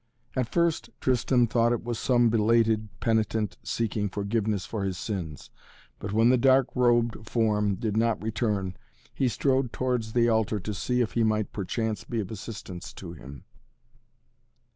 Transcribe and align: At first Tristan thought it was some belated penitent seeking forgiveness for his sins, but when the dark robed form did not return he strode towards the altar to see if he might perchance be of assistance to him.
At 0.35 0.51
first 0.51 0.89
Tristan 0.99 1.45
thought 1.45 1.71
it 1.71 1.83
was 1.83 1.99
some 1.99 2.29
belated 2.31 2.89
penitent 3.01 3.57
seeking 3.61 4.09
forgiveness 4.09 4.65
for 4.65 4.83
his 4.83 4.97
sins, 4.97 5.51
but 5.99 6.11
when 6.11 6.29
the 6.29 6.39
dark 6.39 6.69
robed 6.73 7.29
form 7.29 7.75
did 7.75 7.95
not 7.95 8.19
return 8.19 8.75
he 9.13 9.27
strode 9.27 9.71
towards 9.71 10.13
the 10.13 10.27
altar 10.27 10.59
to 10.59 10.73
see 10.73 11.01
if 11.01 11.11
he 11.11 11.23
might 11.23 11.53
perchance 11.53 12.03
be 12.03 12.19
of 12.19 12.31
assistance 12.31 12.93
to 12.93 13.13
him. 13.13 13.43